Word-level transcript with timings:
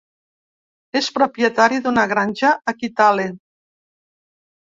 És 0.99 1.09
propietari 1.17 1.77
d'una 1.83 2.07
granja 2.13 2.51
a 2.71 2.75
Kitale. 2.79 3.27